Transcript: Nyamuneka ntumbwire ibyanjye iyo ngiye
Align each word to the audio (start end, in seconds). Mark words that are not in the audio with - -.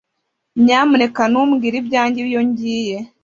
Nyamuneka 0.63 1.21
ntumbwire 1.31 1.75
ibyanjye 1.81 2.19
iyo 2.29 2.41
ngiye 2.47 2.97